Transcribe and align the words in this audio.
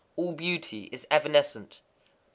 All 0.15 0.31
beauty 0.33 0.85
is 0.91 1.05
evanescent. 1.11 1.81
93. 2.05 2.21